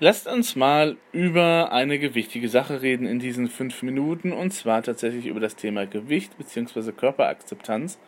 [0.00, 5.26] Lasst uns mal über eine wichtige Sache reden in diesen fünf Minuten und zwar tatsächlich
[5.26, 6.90] über das Thema Gewicht bzw.
[6.90, 7.98] Körperakzeptanz.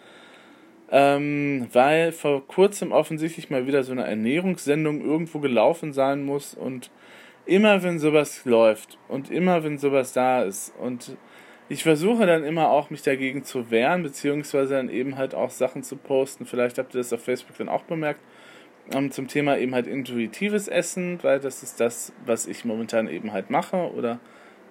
[0.91, 6.91] Ähm, weil vor kurzem offensichtlich mal wieder so eine Ernährungssendung irgendwo gelaufen sein muss und
[7.45, 11.17] immer wenn sowas läuft und immer wenn sowas da ist und
[11.69, 15.83] ich versuche dann immer auch mich dagegen zu wehren, beziehungsweise dann eben halt auch Sachen
[15.83, 16.47] zu posten.
[16.47, 18.21] Vielleicht habt ihr das auf Facebook dann auch bemerkt.
[18.93, 23.33] Ähm, zum Thema eben halt intuitives Essen, weil das ist das, was ich momentan eben
[23.33, 24.21] halt mache oder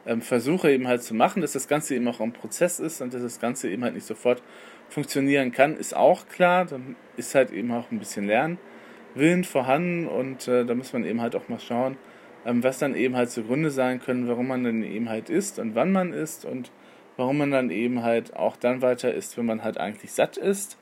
[0.05, 3.13] ähm, versuche eben halt zu machen, dass das Ganze eben auch ein Prozess ist und
[3.13, 4.41] dass das Ganze eben halt nicht sofort
[4.89, 6.65] funktionieren kann, ist auch klar.
[6.65, 11.21] Dann ist halt eben auch ein bisschen Lernwillen vorhanden und äh, da muss man eben
[11.21, 11.97] halt auch mal schauen,
[12.45, 15.75] ähm, was dann eben halt zugrunde sein können, warum man dann eben halt isst und
[15.75, 16.71] wann man isst und
[17.17, 20.77] warum man dann eben halt auch dann weiter isst, wenn man halt eigentlich satt ist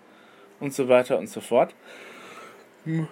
[0.59, 1.73] und so weiter und so fort.
[2.85, 3.07] Hm.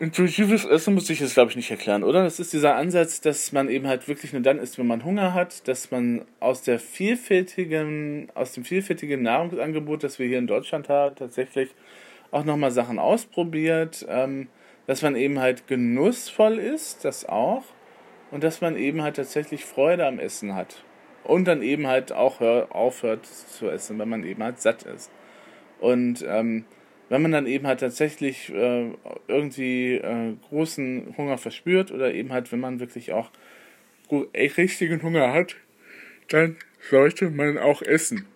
[0.00, 2.22] Intuitives Essen muss ich jetzt, glaube ich, nicht erklären, oder?
[2.22, 5.34] Das ist dieser Ansatz, dass man eben halt wirklich nur dann isst, wenn man Hunger
[5.34, 10.88] hat, dass man aus der vielfältigen, aus dem vielfältigen Nahrungsangebot, das wir hier in Deutschland
[10.88, 11.70] haben, tatsächlich
[12.30, 14.46] auch nochmal Sachen ausprobiert, ähm,
[14.86, 17.64] dass man eben halt genussvoll ist, das auch,
[18.30, 20.84] und dass man eben halt tatsächlich Freude am Essen hat.
[21.24, 25.10] Und dann eben halt auch hör, aufhört zu essen, wenn man eben halt satt ist.
[25.80, 26.66] Und ähm,
[27.08, 28.90] wenn man dann eben halt tatsächlich äh,
[29.26, 33.30] irgendwie äh, großen Hunger verspürt oder eben halt, wenn man wirklich auch
[34.10, 35.56] richtigen Hunger hat,
[36.28, 36.56] dann
[36.90, 38.26] sollte man auch essen.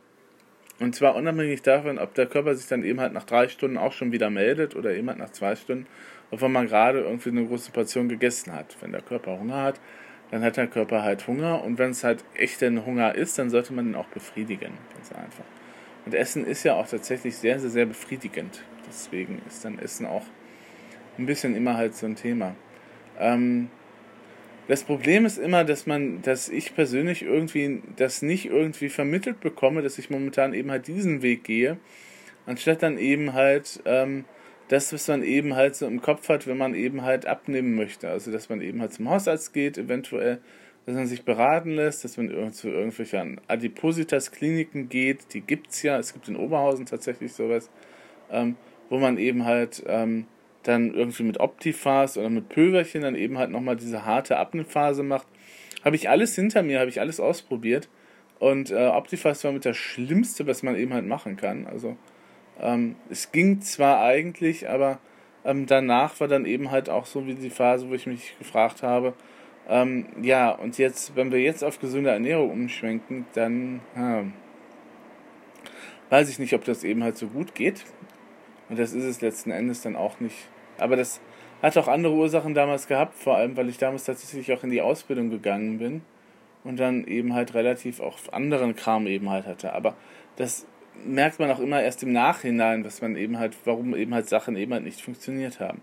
[0.81, 3.93] Und zwar unabhängig davon, ob der Körper sich dann eben halt nach drei Stunden auch
[3.93, 5.87] schon wieder meldet oder eben halt nach zwei Stunden,
[6.31, 8.77] obwohl man gerade irgendwie eine große Portion gegessen hat.
[8.81, 9.81] Wenn der Körper Hunger hat,
[10.31, 13.51] dann hat der Körper halt Hunger und wenn es halt echt ein Hunger ist, dann
[13.51, 14.73] sollte man ihn auch befriedigen.
[14.95, 15.45] Ganz einfach.
[16.05, 18.63] Und Essen ist ja auch tatsächlich sehr, sehr, sehr befriedigend.
[18.89, 20.25] Deswegen ist dann Essen auch
[21.19, 22.55] ein bisschen immer halt so ein Thema.
[23.19, 23.69] Ähm,
[24.69, 29.83] das Problem ist immer, dass man, dass ich persönlich irgendwie das nicht irgendwie vermittelt bekomme,
[29.83, 31.79] dass ich momentan eben halt diesen Weg gehe,
[32.47, 34.25] anstatt dann eben halt ähm,
[34.69, 38.09] das, was man eben halt so im Kopf hat, wenn man eben halt abnehmen möchte.
[38.09, 40.39] Also, dass man eben halt zum Hausarzt geht, eventuell,
[40.87, 45.99] dass man sich beraten lässt, dass man zu irgendwelchen Adipositas-Kliniken geht, die gibt es ja,
[45.99, 47.71] es gibt in Oberhausen tatsächlich sowas,
[48.31, 48.57] ähm,
[48.91, 50.27] wo man eben halt ähm,
[50.65, 55.27] dann irgendwie mit Optifas oder mit Pülverchen dann eben halt nochmal diese harte Abnehmphase macht.
[55.85, 57.89] Habe ich alles hinter mir, habe ich alles ausprobiert.
[58.39, 61.67] Und äh, Optifast war mit das Schlimmste, was man eben halt machen kann.
[61.67, 61.97] Also
[62.61, 64.99] ähm, es ging zwar eigentlich, aber
[65.45, 68.83] ähm, danach war dann eben halt auch so wie die Phase, wo ich mich gefragt
[68.83, 69.15] habe,
[69.69, 74.25] ähm, ja, und jetzt, wenn wir jetzt auf gesunde Ernährung umschwenken, dann ja,
[76.11, 77.85] weiß ich nicht, ob das eben halt so gut geht.
[78.69, 80.49] Und das ist es letzten Endes dann auch nicht.
[80.79, 81.21] Aber das
[81.63, 84.83] hat auch andere Ursachen damals gehabt, vor allem, weil ich damals tatsächlich auch in die
[84.83, 86.03] Ausbildung gegangen bin
[86.65, 89.73] und dann eben halt relativ auch anderen Kram eben halt hatte.
[89.73, 89.95] Aber
[90.37, 90.67] das
[91.05, 94.57] merkt man auch immer erst im Nachhinein, was man eben halt, warum eben halt Sachen
[94.57, 95.83] eben halt nicht funktioniert haben.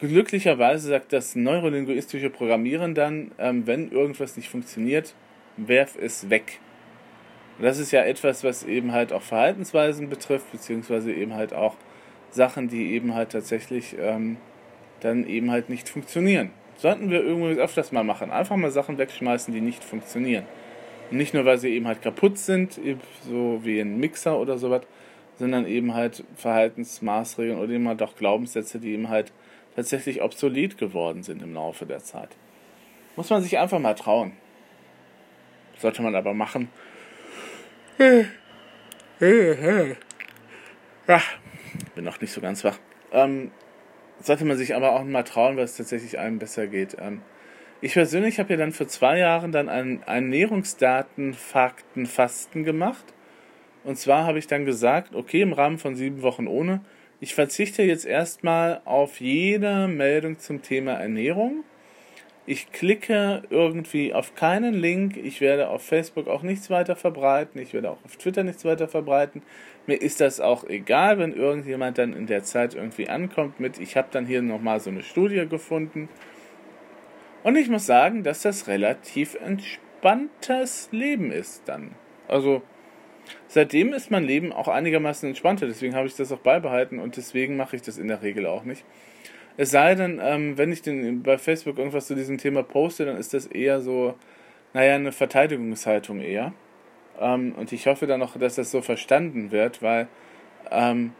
[0.00, 5.14] Glücklicherweise sagt das neurolinguistische Programmieren dann, ähm, wenn irgendwas nicht funktioniert,
[5.58, 6.58] werf es weg.
[7.58, 11.76] Und das ist ja etwas, was eben halt auch Verhaltensweisen betrifft, beziehungsweise eben halt auch
[12.30, 14.38] Sachen, die eben halt tatsächlich ähm,
[15.00, 16.50] dann eben halt nicht funktionieren.
[16.78, 18.30] Sollten wir irgendwie öfters mal machen.
[18.30, 20.44] Einfach mal Sachen wegschmeißen, die nicht funktionieren.
[21.10, 22.80] Nicht nur, weil sie eben halt kaputt sind,
[23.28, 24.82] so wie ein Mixer oder sowas,
[25.38, 29.32] sondern eben halt Verhaltensmaßregeln oder eben halt auch Glaubenssätze, die eben halt
[29.76, 32.30] tatsächlich obsolet geworden sind im Laufe der Zeit.
[33.16, 34.32] Muss man sich einfach mal trauen.
[35.78, 36.68] Sollte man aber machen.
[41.06, 41.22] Ja,
[41.94, 42.78] bin noch nicht so ganz wach.
[43.12, 43.52] Ähm,
[44.20, 46.96] sollte man sich aber auch mal trauen, weil es tatsächlich einem besser geht.
[46.98, 47.22] Ähm,
[47.80, 53.04] ich persönlich habe ja dann für zwei Jahre dann ein Ernährungsdatenfaktenfasten gemacht.
[53.84, 56.82] Und zwar habe ich dann gesagt, okay, im Rahmen von sieben Wochen ohne,
[57.20, 61.64] ich verzichte jetzt erstmal auf jede Meldung zum Thema Ernährung.
[62.46, 65.16] Ich klicke irgendwie auf keinen Link.
[65.16, 67.60] Ich werde auf Facebook auch nichts weiter verbreiten.
[67.60, 69.42] Ich werde auch auf Twitter nichts weiter verbreiten.
[69.86, 73.96] Mir ist das auch egal, wenn irgendjemand dann in der Zeit irgendwie ankommt mit, ich
[73.96, 76.08] habe dann hier nochmal so eine Studie gefunden
[77.42, 81.92] und ich muss sagen, dass das relativ entspanntes Leben ist dann.
[82.28, 82.62] Also
[83.48, 87.56] seitdem ist mein Leben auch einigermaßen entspannter, deswegen habe ich das auch beibehalten und deswegen
[87.56, 88.84] mache ich das in der Regel auch nicht.
[89.56, 93.16] Es sei denn, ähm, wenn ich denn bei Facebook irgendwas zu diesem Thema poste, dann
[93.16, 94.14] ist das eher so,
[94.72, 96.52] naja, eine Verteidigungshaltung eher.
[97.20, 100.08] Ähm, und ich hoffe dann auch, dass das so verstanden wird, weil
[100.70, 101.12] ähm,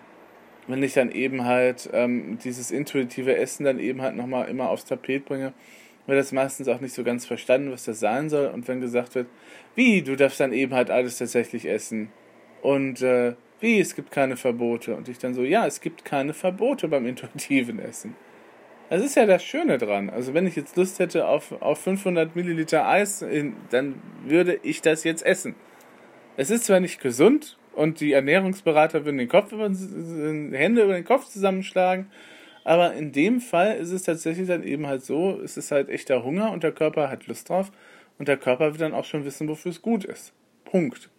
[0.68, 4.84] wenn ich dann eben halt ähm, dieses intuitive Essen dann eben halt nochmal immer aufs
[4.84, 5.52] Tapet bringe,
[6.10, 8.48] wird das meistens auch nicht so ganz verstanden, was das sein soll.
[8.48, 9.28] Und wenn gesagt wird,
[9.74, 12.10] wie, du darfst dann eben halt alles tatsächlich essen.
[12.60, 14.94] Und äh, wie, es gibt keine Verbote.
[14.94, 18.14] Und ich dann so, ja, es gibt keine Verbote beim intuitiven Essen.
[18.90, 20.10] Das ist ja das Schöne dran.
[20.10, 23.24] Also wenn ich jetzt Lust hätte auf, auf 500 Milliliter Eis,
[23.70, 25.54] dann würde ich das jetzt essen.
[26.36, 31.04] Es ist zwar nicht gesund und die Ernährungsberater würden den Kopf über, Hände über den
[31.04, 32.10] Kopf zusammenschlagen,
[32.64, 36.24] aber in dem Fall ist es tatsächlich dann eben halt so, es ist halt echter
[36.24, 37.70] Hunger und der Körper hat Lust drauf
[38.18, 40.32] und der Körper wird dann auch schon wissen, wofür es gut ist.
[40.64, 41.10] Punkt.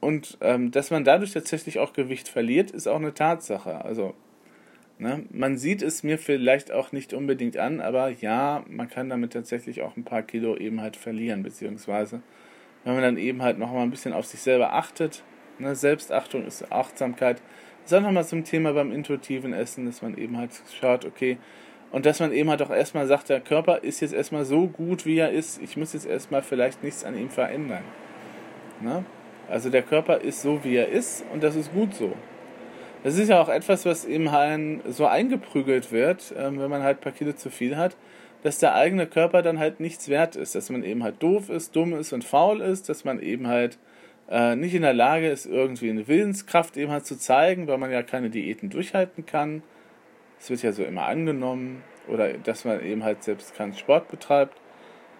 [0.00, 3.84] Und ähm, dass man dadurch tatsächlich auch Gewicht verliert, ist auch eine Tatsache.
[3.84, 4.14] Also
[4.98, 5.24] Ne?
[5.30, 9.82] Man sieht es mir vielleicht auch nicht unbedingt an, aber ja, man kann damit tatsächlich
[9.82, 12.22] auch ein paar Kilo eben halt verlieren, beziehungsweise
[12.84, 15.22] wenn man dann eben halt nochmal ein bisschen auf sich selber achtet,
[15.58, 15.74] ne?
[15.74, 17.42] Selbstachtung ist Achtsamkeit,
[17.94, 21.38] auch nochmal zum Thema beim intuitiven Essen, dass man eben halt schaut, okay,
[21.92, 25.06] und dass man eben halt auch erstmal sagt, der Körper ist jetzt erstmal so gut,
[25.06, 27.84] wie er ist, ich muss jetzt erstmal vielleicht nichts an ihm verändern.
[28.80, 29.04] Ne?
[29.48, 32.12] Also der Körper ist so, wie er ist und das ist gut so.
[33.04, 36.98] Das ist ja auch etwas, was eben halt so eingeprügelt wird, ähm, wenn man halt
[36.98, 37.96] ein paar Kilo zu viel hat,
[38.42, 41.76] dass der eigene Körper dann halt nichts wert ist, dass man eben halt doof ist,
[41.76, 43.78] dumm ist und faul ist, dass man eben halt
[44.28, 47.90] äh, nicht in der Lage ist, irgendwie eine Willenskraft eben halt zu zeigen, weil man
[47.90, 49.62] ja keine Diäten durchhalten kann.
[50.38, 51.82] Das wird ja so immer angenommen.
[52.08, 54.60] Oder dass man eben halt selbst keinen Sport betreibt,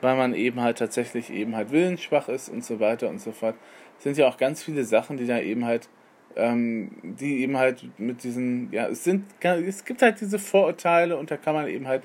[0.00, 3.56] weil man eben halt tatsächlich eben halt willensschwach ist und so weiter und so fort.
[3.96, 5.88] Das sind ja auch ganz viele Sachen, die da eben halt
[6.36, 11.30] ähm, die eben halt mit diesen, ja, es sind, es gibt halt diese Vorurteile und
[11.30, 12.02] da kann man eben halt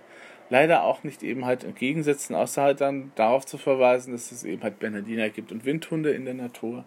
[0.52, 4.62] leider auch nicht eben halt entgegensetzen, außer halt dann darauf zu verweisen, dass es eben
[4.62, 6.84] halt Bernhardiner gibt und Windhunde in der Natur.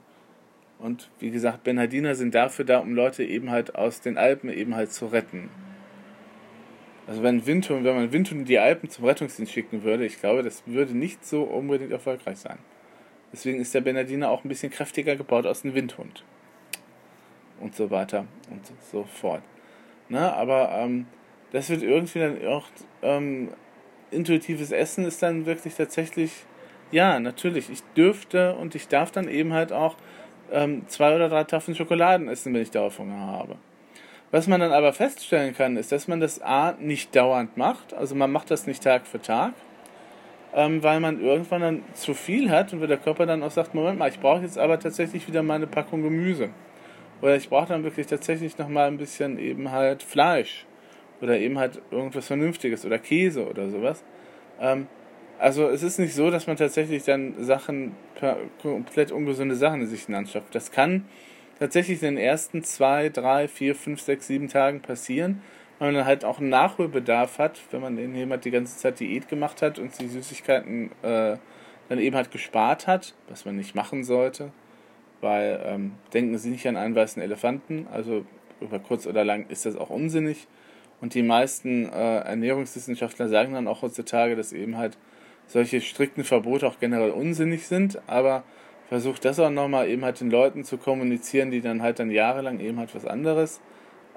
[0.79, 4.77] Und wie gesagt, Bernhardiner sind dafür da, um Leute eben halt aus den Alpen eben
[4.77, 5.49] halt zu retten.
[7.07, 10.43] Also wenn Windhund, wenn man Windhund in die Alpen zum Rettungsdienst schicken würde, ich glaube,
[10.43, 12.59] das würde nicht so unbedingt erfolgreich sein.
[13.33, 16.23] Deswegen ist der Bernhardiner auch ein bisschen kräftiger gebaut als ein Windhund
[17.61, 18.61] und so weiter und
[18.93, 19.43] so fort.
[20.11, 20.33] Ne?
[20.35, 21.07] Aber ähm,
[21.55, 22.65] das wird irgendwie dann auch
[23.03, 23.49] ähm,
[24.11, 26.33] intuitives Essen ist dann wirklich tatsächlich,
[26.91, 29.95] ja, natürlich, ich dürfte und ich darf dann eben halt auch
[30.51, 33.55] ähm, zwei oder drei Tafeln Schokoladen essen, wenn ich darauf Hunger habe.
[34.33, 38.17] Was man dann aber feststellen kann, ist, dass man das A nicht dauernd macht, also
[38.17, 39.53] man macht das nicht Tag für Tag,
[40.55, 44.01] ähm, weil man irgendwann dann zu viel hat und der Körper dann auch sagt, Moment
[44.01, 46.51] mal, ich brauche jetzt aber tatsächlich wieder meine Packung Gemüse.
[47.23, 50.67] Oder ich brauche dann wirklich tatsächlich nochmal ein bisschen eben halt Fleisch.
[51.21, 54.05] Oder eben halt irgendwas Vernünftiges oder Käse oder sowas.
[54.61, 54.87] Ähm,
[55.39, 57.97] also es ist nicht so, dass man tatsächlich dann Sachen,
[58.63, 60.55] komplett ungesunde Sachen in sich hinanschafft.
[60.55, 61.07] Das kann
[61.59, 65.43] tatsächlich in den ersten zwei, drei, vier, fünf, sechs, sieben Tagen passieren,
[65.79, 69.01] weil man dann halt auch einen Nachholbedarf hat, wenn man eben jemand die ganze Zeit
[69.01, 71.37] Diät gemacht hat und die Süßigkeiten äh,
[71.89, 74.53] dann eben halt gespart hat, was man nicht machen sollte
[75.25, 78.25] weil ähm, denken Sie nicht an einen weißen Elefanten, also
[78.61, 80.47] über kurz oder lang ist das auch unsinnig.
[81.05, 84.97] Und die meisten äh, Ernährungswissenschaftler sagen dann auch heutzutage, dass eben halt
[85.47, 88.43] solche strikten Verbote auch generell unsinnig sind, aber
[88.89, 92.59] versucht das auch nochmal eben halt den Leuten zu kommunizieren, die dann halt dann jahrelang
[92.59, 93.61] eben halt was anderes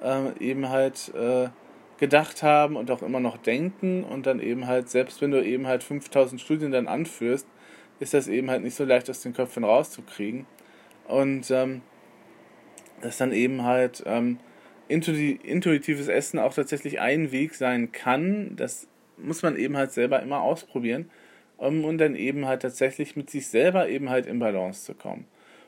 [0.02, 1.50] äh, eben halt äh,
[1.98, 5.68] gedacht haben und auch immer noch denken und dann eben halt, selbst wenn du eben
[5.68, 7.48] halt 5000 Studien dann anführst,
[8.00, 10.46] ist das eben halt nicht so leicht aus den Köpfen rauszukriegen.
[11.10, 11.82] Und ähm,
[13.02, 14.40] dass dann eben halt ähm,
[14.88, 20.42] intuitives Essen auch tatsächlich ein Weg sein kann, das muss man eben halt selber immer
[20.42, 21.10] ausprobieren,
[21.58, 25.26] um und dann eben halt tatsächlich mit sich selber eben halt in Balance zu kommen.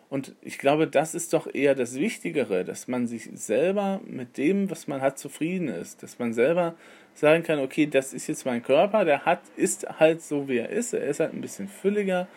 [0.09, 4.71] Und ich glaube, das ist doch eher das Wichtigere, dass man sich selber mit dem,
[4.71, 6.01] was man hat, zufrieden ist.
[6.01, 6.75] Dass man selber
[7.13, 10.69] sagen kann, okay, das ist jetzt mein Körper, der hat, ist halt so, wie er
[10.69, 10.93] ist.
[10.93, 12.27] Er ist halt ein bisschen fülliger.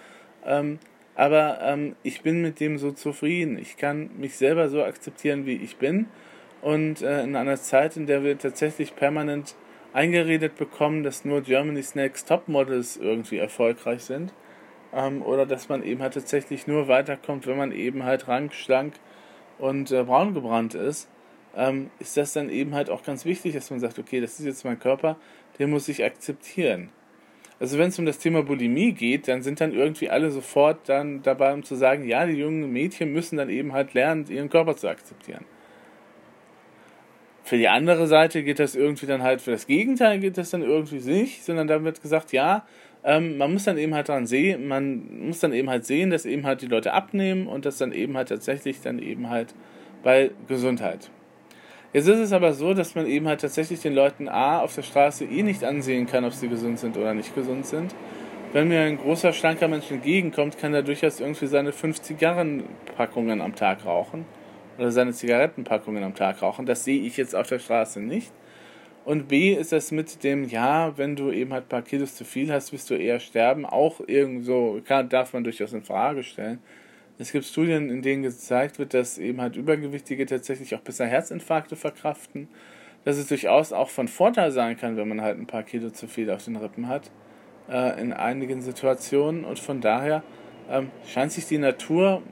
[0.44, 0.80] Ähm,
[1.14, 3.56] aber ähm, ich bin mit dem so zufrieden.
[3.56, 6.06] Ich kann mich selber so akzeptieren, wie ich bin.
[6.62, 9.56] Und äh, in einer Zeit, in der wir tatsächlich permanent
[9.92, 14.32] eingeredet bekommen, dass nur Germany's Next Top Models irgendwie erfolgreich sind,
[14.94, 18.94] ähm, oder dass man eben halt tatsächlich nur weiterkommt, wenn man eben halt rank, schlank
[19.58, 21.08] und äh, braun gebrannt ist,
[21.56, 24.46] ähm, ist das dann eben halt auch ganz wichtig, dass man sagt, okay, das ist
[24.46, 25.16] jetzt mein Körper,
[25.58, 26.90] den muss ich akzeptieren.
[27.60, 31.22] Also wenn es um das Thema Bulimie geht, dann sind dann irgendwie alle sofort dann
[31.22, 34.76] dabei, um zu sagen, ja, die jungen Mädchen müssen dann eben halt lernen, ihren Körper
[34.76, 35.44] zu akzeptieren.
[37.44, 40.62] Für die andere Seite geht das irgendwie dann halt, für das Gegenteil geht das dann
[40.62, 42.64] irgendwie nicht, sondern da wird gesagt, ja,
[43.04, 46.24] ähm, man muss dann eben halt dran sehen, man muss dann eben halt sehen, dass
[46.24, 49.54] eben halt die Leute abnehmen und das dann eben halt tatsächlich dann eben halt
[50.04, 51.10] bei Gesundheit.
[51.92, 54.82] Jetzt ist es aber so, dass man eben halt tatsächlich den Leuten A auf der
[54.82, 57.94] Straße eh nicht ansehen kann, ob sie gesund sind oder nicht gesund sind.
[58.52, 63.54] Wenn mir ein großer, schlanker Mensch entgegenkommt, kann er durchaus irgendwie seine fünf Zigarrenpackungen am
[63.54, 64.24] Tag rauchen
[64.78, 66.66] oder seine Zigarettenpackungen am Tag rauchen.
[66.66, 68.32] Das sehe ich jetzt auf der Straße nicht.
[69.04, 72.24] Und B ist das mit dem, ja, wenn du eben halt ein paar Kilos zu
[72.24, 76.60] viel hast, wirst du eher sterben, auch irgendwo, kann, darf man durchaus in Frage stellen.
[77.18, 81.74] Es gibt Studien, in denen gezeigt wird, dass eben halt Übergewichtige tatsächlich auch besser Herzinfarkte
[81.76, 82.48] verkraften,
[83.04, 86.06] dass es durchaus auch von Vorteil sein kann, wenn man halt ein paar Kilo zu
[86.06, 87.10] viel auf den Rippen hat,
[87.68, 89.44] äh, in einigen Situationen.
[89.44, 90.22] Und von daher
[90.70, 92.22] ähm, scheint sich die Natur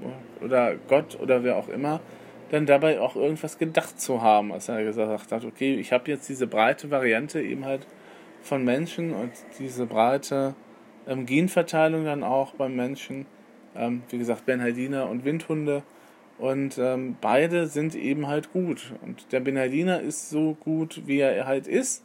[0.40, 2.00] oder Gott oder wer auch immer
[2.50, 6.28] dann dabei auch irgendwas gedacht zu haben, als er gesagt hat, okay, ich habe jetzt
[6.28, 7.86] diese breite Variante eben halt
[8.42, 10.54] von Menschen und diese breite
[11.06, 13.26] ähm, Genverteilung dann auch beim Menschen,
[13.76, 15.82] ähm, wie gesagt, Bernhardiner und Windhunde
[16.38, 21.46] und ähm, beide sind eben halt gut und der Bernhardiner ist so gut, wie er
[21.46, 22.04] halt ist,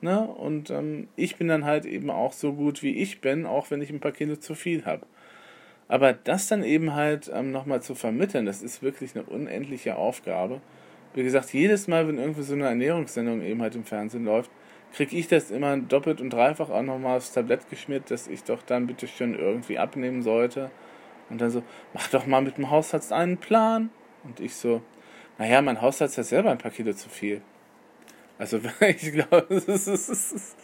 [0.00, 0.22] ne?
[0.22, 3.80] und ähm, ich bin dann halt eben auch so gut, wie ich bin, auch wenn
[3.80, 5.06] ich ein paar Kilo zu viel habe.
[5.88, 10.60] Aber das dann eben halt ähm, nochmal zu vermitteln, das ist wirklich eine unendliche Aufgabe.
[11.14, 14.50] Wie gesagt, jedes Mal, wenn irgendwie so eine Ernährungssendung eben halt im Fernsehen läuft,
[14.92, 18.62] kriege ich das immer doppelt und dreifach auch nochmal aufs Tablett geschmiert, dass ich doch
[18.62, 20.70] dann bitte schön irgendwie abnehmen sollte.
[21.30, 21.62] Und dann so,
[21.92, 23.90] mach doch mal mit dem Hausarzt einen Plan.
[24.24, 24.82] Und ich so,
[25.38, 27.42] naja, mein Hausarzt hat selber ein paar Kilo zu viel.
[28.38, 30.56] Also ich glaube, es ist,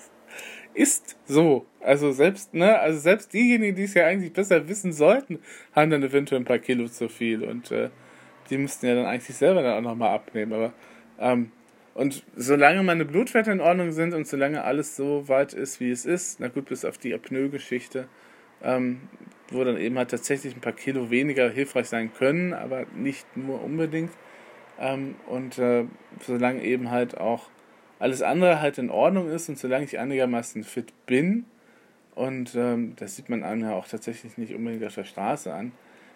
[0.75, 1.67] ist so.
[1.81, 5.41] Also selbst, ne, also selbst diejenigen, die es ja eigentlich besser wissen sollten,
[5.75, 7.91] haben dann eventuell ein paar Kilo zu viel und äh,
[8.50, 10.53] die müssten ja dann eigentlich selber dann auch nochmal abnehmen.
[10.53, 10.73] Aber
[11.19, 11.53] ähm,
[11.95, 16.07] und solange meine Blutwerte in Ordnung sind und solange alles so weit ist, wie es
[16.07, 18.09] ist, na gut, bis auf die Apnoe-Geschichte,
[18.62, 19.00] ähm,
[19.50, 23.62] wo dann eben halt tatsächlich ein paar Kilo weniger hilfreich sein können, aber nicht nur
[23.62, 24.12] unbedingt.
[24.79, 25.85] Ähm, und äh,
[26.21, 27.50] solange eben halt auch
[28.00, 31.45] alles andere halt in Ordnung ist und solange ich einigermaßen fit bin,
[32.16, 35.73] und ähm, das sieht man einem ja auch tatsächlich nicht unbedingt auf der Straße an,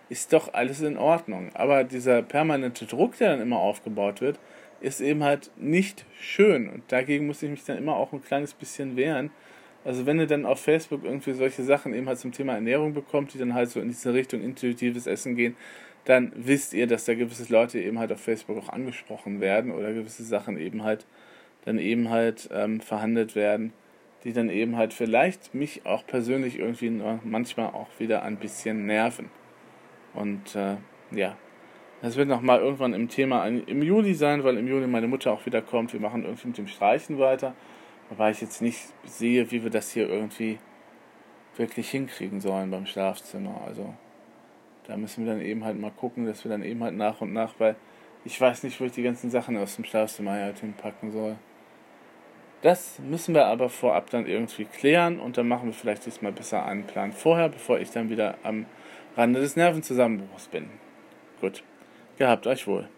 [0.09, 1.51] ist doch alles in Ordnung.
[1.55, 4.39] Aber dieser permanente Druck, der dann immer aufgebaut wird,
[4.81, 6.69] ist eben halt nicht schön.
[6.69, 9.31] Und dagegen muss ich mich dann immer auch ein kleines bisschen wehren.
[9.85, 13.33] Also wenn ihr dann auf Facebook irgendwie solche Sachen eben halt zum Thema Ernährung bekommt,
[13.33, 15.57] die dann halt so in diese Richtung intuitives Essen gehen,
[16.05, 19.93] dann wisst ihr, dass da gewisse Leute eben halt auf Facebook auch angesprochen werden oder
[19.93, 21.07] gewisse Sachen eben halt
[21.65, 23.73] dann eben halt ähm, verhandelt werden,
[24.25, 26.91] die dann eben halt vielleicht mich auch persönlich irgendwie
[27.25, 29.31] manchmal auch wieder ein bisschen nerven.
[30.15, 30.77] Und äh,
[31.11, 31.37] ja,
[32.03, 35.47] das wird nochmal irgendwann im Thema im Juli sein, weil im Juli meine Mutter auch
[35.47, 35.93] wieder kommt.
[35.93, 37.55] Wir machen irgendwie mit dem Streichen weiter.
[38.11, 40.59] Wobei ich jetzt nicht sehe, wie wir das hier irgendwie
[41.57, 43.63] wirklich hinkriegen sollen beim Schlafzimmer.
[43.67, 43.95] Also
[44.87, 47.33] da müssen wir dann eben halt mal gucken, dass wir dann eben halt nach und
[47.33, 47.77] nach, weil
[48.25, 51.37] ich weiß nicht, wo ich die ganzen Sachen aus dem Schlafzimmer halt hinpacken soll.
[52.65, 56.65] Das müssen wir aber vorab dann irgendwie klären und dann machen wir vielleicht diesmal besser
[56.65, 58.65] einen Plan vorher, bevor ich dann wieder am
[59.19, 60.71] Rande des Nervenzusammenbruchs bin.
[61.43, 61.63] Gut,
[62.17, 62.89] gehabt euch wohl.